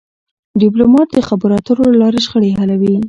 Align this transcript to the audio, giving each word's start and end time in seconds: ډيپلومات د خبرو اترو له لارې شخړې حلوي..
ډيپلومات 0.61 1.07
د 1.13 1.19
خبرو 1.27 1.53
اترو 1.59 1.83
له 1.91 1.97
لارې 2.01 2.19
شخړې 2.25 2.51
حلوي.. 2.59 2.93